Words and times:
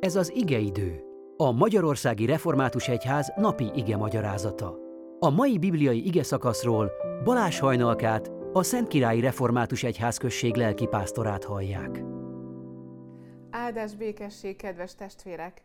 Ez 0.00 0.16
az 0.16 0.32
igeidő, 0.34 1.02
a 1.36 1.50
Magyarországi 1.50 2.26
Református 2.26 2.88
Egyház 2.88 3.32
napi 3.36 3.70
ige 3.74 3.96
magyarázata. 3.96 4.78
A 5.18 5.30
mai 5.30 5.58
bibliai 5.58 6.06
ige 6.06 6.22
szakaszról 6.22 6.92
Balázs 7.24 7.58
Hajnalkát, 7.58 8.30
a 8.52 8.62
Szentkirályi 8.62 9.20
Református 9.20 9.82
Egyház 9.82 10.16
község 10.16 10.54
lelkipásztorát 10.54 11.44
hallják. 11.44 12.02
Áldás 13.50 13.94
békesség, 13.94 14.56
kedves 14.56 14.94
testvérek! 14.94 15.64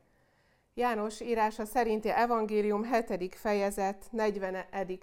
János 0.74 1.22
írása 1.22 1.66
szerinti 1.66 2.10
evangélium 2.10 2.84
7. 2.84 3.36
fejezet 3.36 4.06
40. 4.12 4.56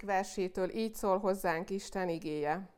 versétől 0.05 0.71
így 0.71 0.95
szól 0.95 1.19
hozzánk 1.19 1.71
Isten 1.71 2.09
igéje. 2.09 2.69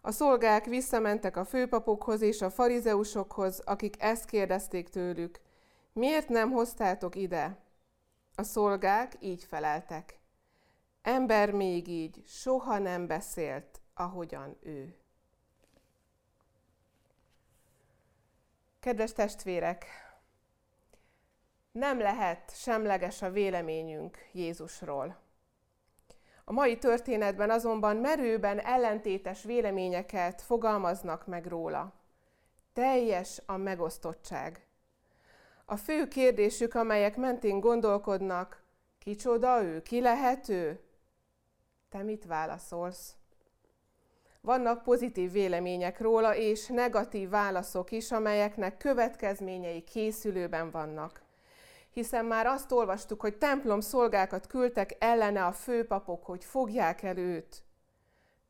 A 0.00 0.10
szolgák 0.10 0.64
visszamentek 0.64 1.36
a 1.36 1.44
főpapokhoz 1.44 2.20
és 2.20 2.42
a 2.42 2.50
farizeusokhoz, 2.50 3.60
akik 3.60 4.02
ezt 4.02 4.24
kérdezték 4.24 4.88
tőlük. 4.88 5.40
Miért 5.92 6.28
nem 6.28 6.50
hoztátok 6.50 7.16
ide? 7.16 7.58
A 8.34 8.42
szolgák 8.42 9.16
így 9.20 9.44
feleltek. 9.44 10.18
Ember 11.02 11.50
még 11.50 11.88
így 11.88 12.22
soha 12.26 12.78
nem 12.78 13.06
beszélt, 13.06 13.80
ahogyan 13.94 14.56
ő. 14.60 14.94
Kedves 18.80 19.12
testvérek, 19.12 19.86
nem 21.72 21.98
lehet 21.98 22.56
semleges 22.56 23.22
a 23.22 23.30
véleményünk 23.30 24.18
Jézusról. 24.32 25.29
A 26.50 26.52
mai 26.52 26.78
történetben 26.78 27.50
azonban 27.50 27.96
merőben 27.96 28.58
ellentétes 28.58 29.42
véleményeket 29.42 30.42
fogalmaznak 30.42 31.26
meg 31.26 31.46
róla. 31.46 31.92
Teljes 32.72 33.42
a 33.46 33.56
megosztottság. 33.56 34.66
A 35.64 35.76
fő 35.76 36.08
kérdésük, 36.08 36.74
amelyek 36.74 37.16
mentén 37.16 37.60
gondolkodnak, 37.60 38.62
kicsoda 38.98 39.62
ő, 39.62 39.82
ki 39.82 40.00
lehet 40.00 40.48
ő? 40.48 40.80
Te 41.88 42.02
mit 42.02 42.24
válaszolsz? 42.24 43.14
Vannak 44.40 44.82
pozitív 44.82 45.32
vélemények 45.32 46.00
róla, 46.00 46.36
és 46.36 46.66
negatív 46.66 47.28
válaszok 47.28 47.90
is, 47.90 48.12
amelyeknek 48.12 48.76
következményei 48.76 49.82
készülőben 49.82 50.70
vannak 50.70 51.22
hiszen 51.92 52.24
már 52.24 52.46
azt 52.46 52.72
olvastuk, 52.72 53.20
hogy 53.20 53.38
templom 53.38 53.80
szolgákat 53.80 54.46
küldtek 54.46 54.96
ellene 54.98 55.44
a 55.44 55.52
főpapok, 55.52 56.24
hogy 56.24 56.44
fogják 56.44 57.02
el 57.02 57.16
őt. 57.16 57.62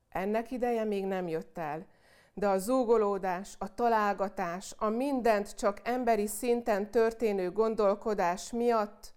Ennek 0.09 0.51
ideje 0.51 0.85
még 0.85 1.05
nem 1.05 1.29
jött 1.29 1.59
el, 1.59 1.87
de 2.35 2.49
a 2.49 2.59
zúgolódás, 2.59 3.55
a 3.59 3.75
találgatás, 3.75 4.75
a 4.79 4.89
mindent 4.89 5.55
csak 5.55 5.81
emberi 5.85 6.27
szinten 6.27 6.91
történő 6.91 7.51
gondolkodás 7.51 8.53
miatt 8.53 9.13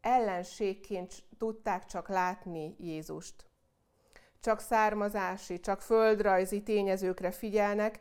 ellenségként 0.00 1.14
tudták 1.38 1.84
csak 1.84 2.08
látni 2.08 2.76
Jézust. 2.78 3.34
Csak 4.40 4.60
származási, 4.60 5.60
csak 5.60 5.80
földrajzi 5.80 6.62
tényezőkre 6.62 7.30
figyelnek, 7.30 8.00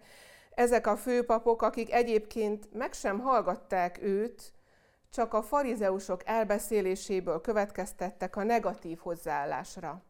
ezek 0.56 0.88
a 0.88 0.98
főpapok, 0.98 1.62
akik 1.62 1.94
egyébként 1.94 2.74
meg 2.74 2.94
sem 2.94 3.20
hallgatták 3.20 4.02
őt, 4.02 4.54
csak 5.10 5.34
a 5.34 5.42
farizeusok 5.42 6.22
elbeszéléséből 6.26 7.42
következtettek 7.42 8.36
a 8.36 8.44
negatív 8.44 8.98
hozzáállásra. 8.98 10.04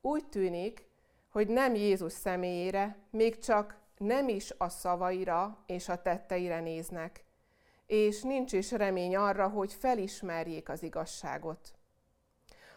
Úgy 0.00 0.28
tűnik, 0.28 0.86
hogy 1.30 1.48
nem 1.48 1.74
Jézus 1.74 2.12
személyére, 2.12 2.96
még 3.10 3.38
csak 3.38 3.76
nem 3.98 4.28
is 4.28 4.54
a 4.58 4.68
szavaira 4.68 5.58
és 5.66 5.88
a 5.88 6.02
tetteire 6.02 6.60
néznek, 6.60 7.24
és 7.86 8.22
nincs 8.22 8.52
is 8.52 8.72
remény 8.72 9.16
arra, 9.16 9.48
hogy 9.48 9.72
felismerjék 9.72 10.68
az 10.68 10.82
igazságot. 10.82 11.74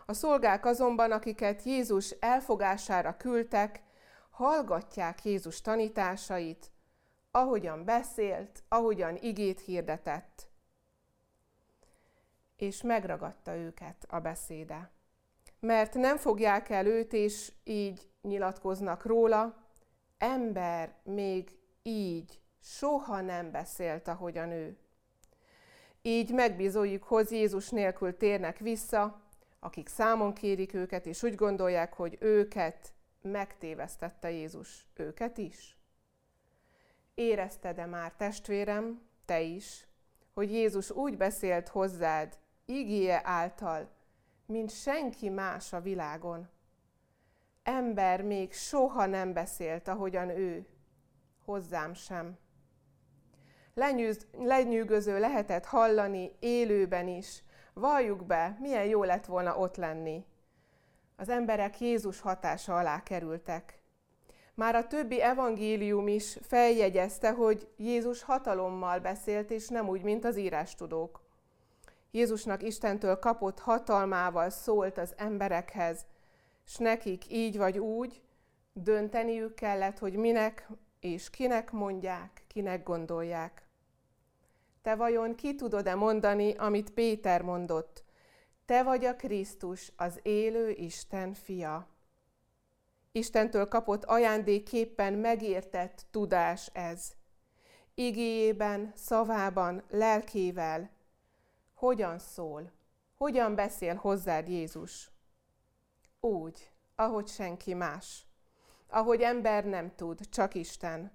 A 0.06 0.14
szolgák 0.14 0.66
azonban, 0.66 1.12
akiket 1.12 1.64
Jézus 1.64 2.10
elfogására 2.10 3.18
küldtek, 3.18 3.82
hallgatják 4.30 5.26
Jézus 5.26 5.62
tanításait, 5.62 6.72
ahogyan 7.32 7.86
beszélt, 7.86 8.64
ahogyan 8.68 9.16
igét 9.16 9.60
hirdetett 9.60 10.47
és 12.58 12.82
megragadta 12.82 13.56
őket 13.56 14.06
a 14.10 14.20
beszéde. 14.20 14.92
Mert 15.60 15.94
nem 15.94 16.18
fogják 16.18 16.70
el 16.70 16.86
őt, 16.86 17.14
és 17.14 17.52
így 17.64 18.10
nyilatkoznak 18.22 19.06
róla, 19.06 19.66
ember 20.18 20.96
még 21.04 21.58
így 21.84 22.40
soha 22.62 23.22
nem 23.22 23.52
beszélt, 23.52 24.08
ahogyan 24.08 24.52
ő. 24.52 24.78
Így 26.02 26.34
megbizoljuk, 26.34 27.04
hogy 27.04 27.32
Jézus 27.32 27.70
nélkül 27.70 28.18
térnek 28.18 28.58
vissza, 28.58 29.22
akik 29.60 29.88
számon 29.88 30.34
kérik 30.34 30.74
őket, 30.74 31.06
és 31.06 31.24
úgy 31.24 31.36
gondolják, 31.36 31.94
hogy 31.94 32.18
őket 32.20 32.94
megtévesztette 33.22 34.32
Jézus. 34.32 34.88
Őket 34.96 35.38
is. 35.38 35.78
Érezted-e 37.14 37.86
már, 37.86 38.14
testvérem, 38.14 39.02
te 39.26 39.42
is, 39.42 39.88
hogy 40.34 40.52
Jézus 40.52 40.92
úgy 40.92 41.18
beszélt 41.18 41.68
hozzád, 41.68 42.38
igéje 42.70 43.22
által, 43.24 43.90
mint 44.46 44.72
senki 44.72 45.30
más 45.30 45.74
a 45.74 45.82
világon. 45.82 46.50
Ember 47.64 48.22
még 48.22 48.54
soha 48.54 49.06
nem 49.06 49.34
beszélt, 49.34 49.88
ahogyan 49.88 50.30
ő, 50.30 50.68
hozzám 51.46 51.94
sem. 51.94 52.38
Lenyűz, 53.74 54.28
lenyűgöző 54.38 55.20
lehetett 55.20 55.66
hallani 55.66 56.32
élőben 56.40 57.08
is, 57.08 57.44
valljuk 57.74 58.26
be, 58.26 58.58
milyen 58.60 58.86
jó 58.86 59.04
lett 59.04 59.26
volna 59.26 59.58
ott 59.58 59.76
lenni. 59.76 60.26
Az 61.16 61.30
emberek 61.30 61.80
Jézus 61.80 62.20
hatása 62.20 62.78
alá 62.78 63.04
kerültek. 63.04 63.80
Már 64.54 64.76
a 64.76 64.88
többi 64.88 65.22
evangélium 65.22 66.08
is 66.08 66.38
feljegyezte, 66.42 67.32
hogy 67.32 67.68
Jézus 67.78 68.24
hatalommal 68.24 69.00
beszélt, 69.00 69.52
és 69.52 69.68
nem 69.68 69.90
úgy, 69.90 70.02
mint 70.02 70.26
az 70.26 70.38
írástudók. 70.38 71.27
Jézusnak 72.18 72.64
Istentől 72.64 73.20
kapott 73.20 73.60
hatalmával 73.60 74.50
szólt 74.50 74.98
az 74.98 75.14
emberekhez, 75.18 76.06
és 76.66 76.76
nekik 76.76 77.32
így 77.32 77.58
vagy 77.58 77.78
úgy 77.78 78.22
dönteniük 78.74 79.56
kellett, 79.56 80.00
hogy 80.00 80.14
minek 80.16 80.70
és 81.00 81.30
kinek 81.30 81.72
mondják, 81.72 82.44
kinek 82.48 82.84
gondolják. 82.84 83.68
Te 84.82 84.96
vajon 84.96 85.36
ki 85.36 85.56
tudod-e 85.56 85.96
mondani, 85.96 86.54
amit 86.54 86.90
Péter 86.90 87.42
mondott? 87.42 88.04
Te 88.66 88.84
vagy 88.84 89.06
a 89.06 89.16
Krisztus, 89.16 89.92
az 89.96 90.20
élő 90.22 90.70
Isten 90.70 91.34
fia. 91.34 91.88
Istentől 93.12 93.68
kapott 93.68 94.06
ajándéképpen 94.06 95.14
megértett 95.14 96.06
tudás 96.12 96.70
ez. 96.74 97.12
Igéjében, 97.94 98.92
szavában, 98.96 99.84
lelkével, 99.90 100.97
hogyan 101.78 102.20
szól, 102.20 102.72
hogyan 103.16 103.56
beszél 103.56 103.96
hozzád 103.96 104.48
Jézus? 104.48 105.12
Úgy, 106.20 106.72
ahogy 106.96 107.28
senki 107.28 107.74
más, 107.74 108.26
ahogy 108.90 109.22
ember 109.22 109.66
nem 109.66 109.96
tud, 109.96 110.30
csak 110.30 110.56
Isten. 110.56 111.12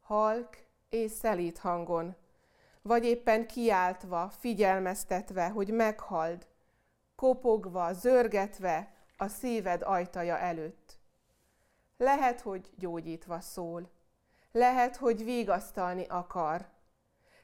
Halk 0.00 0.56
és 0.88 1.10
szelít 1.10 1.58
hangon, 1.58 2.16
vagy 2.82 3.04
éppen 3.04 3.46
kiáltva, 3.46 4.28
figyelmeztetve, 4.28 5.48
hogy 5.48 5.72
meghald, 5.72 6.46
kopogva, 7.14 7.92
zörgetve 7.92 8.94
a 9.16 9.28
szíved 9.28 9.82
ajtaja 9.82 10.38
előtt. 10.38 10.98
Lehet, 11.96 12.40
hogy 12.40 12.70
gyógyítva 12.76 13.40
szól, 13.40 13.90
lehet, 14.52 14.96
hogy 14.96 15.24
vigasztalni 15.24 16.04
akar, 16.08 16.68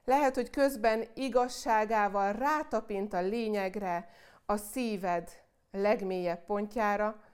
lehet, 0.07 0.35
hogy 0.35 0.51
közben 0.51 1.05
igazságával 1.15 2.33
rátapint 2.33 3.13
a 3.13 3.21
lényegre, 3.21 4.09
a 4.47 4.57
szíved 4.57 5.31
legmélyebb 5.71 6.45
pontjára, 6.45 7.25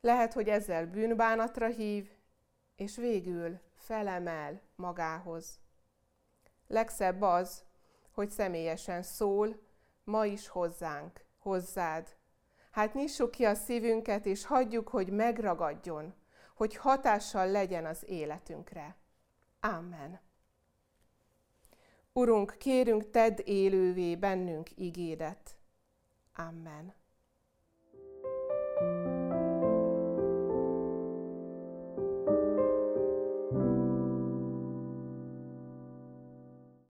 lehet, 0.00 0.32
hogy 0.32 0.48
ezzel 0.48 0.86
bűnbánatra 0.86 1.66
hív, 1.66 2.10
és 2.76 2.96
végül 2.96 3.60
felemel 3.76 4.60
magához. 4.76 5.60
Legszebb 6.66 7.22
az, 7.22 7.64
hogy 8.12 8.30
személyesen 8.30 9.02
szól, 9.02 9.60
ma 10.04 10.26
is 10.26 10.48
hozzánk, 10.48 11.24
hozzád. 11.38 12.16
Hát 12.70 12.94
nyissuk 12.94 13.30
ki 13.30 13.44
a 13.44 13.54
szívünket, 13.54 14.26
és 14.26 14.46
hagyjuk, 14.46 14.88
hogy 14.88 15.08
megragadjon, 15.08 16.14
hogy 16.54 16.76
hatással 16.76 17.50
legyen 17.50 17.86
az 17.86 18.04
életünkre. 18.06 18.96
Amen. 19.60 20.20
Urunk, 22.14 22.54
kérünk, 22.58 23.10
tedd 23.10 23.38
élővé 23.44 24.16
bennünk 24.16 24.70
igédet. 24.74 25.56
Amen. 26.34 26.94